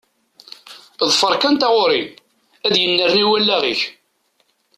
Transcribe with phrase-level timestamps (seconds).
[1.09, 2.03] Ḍfeṛ kan taɣuṛi,
[2.65, 3.81] ad yennerni wallaɣ-ik.